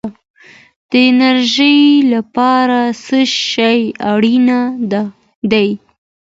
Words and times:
د 0.89 0.91
انرژۍ 1.11 1.79
لپاره 2.13 2.79
څه 3.03 3.19
شی 3.45 3.79
اړین 4.11 4.47
دی؟ 5.51 5.69